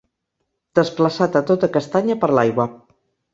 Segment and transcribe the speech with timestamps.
[0.79, 2.67] Desplaçat a tota castanya per l'aigua.